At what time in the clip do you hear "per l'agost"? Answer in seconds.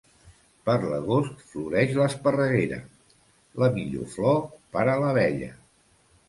0.69-1.43